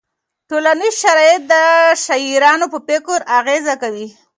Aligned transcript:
ټولنیز 0.49 0.95
شرایط 1.03 1.41
د 1.53 1.53
شاعرانو 2.05 2.65
په 2.73 2.79
فکر 2.87 3.19
اغېز 3.39 3.65
کوي. 3.81 4.07